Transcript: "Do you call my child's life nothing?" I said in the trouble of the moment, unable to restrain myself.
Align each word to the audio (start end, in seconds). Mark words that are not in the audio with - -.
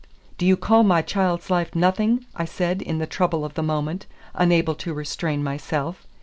"Do 0.39 0.47
you 0.47 0.57
call 0.57 0.81
my 0.83 1.03
child's 1.03 1.51
life 1.51 1.75
nothing?" 1.75 2.25
I 2.35 2.43
said 2.43 2.81
in 2.81 2.97
the 2.97 3.05
trouble 3.05 3.45
of 3.45 3.53
the 3.53 3.61
moment, 3.61 4.07
unable 4.33 4.73
to 4.73 4.95
restrain 4.95 5.43
myself. 5.43 6.07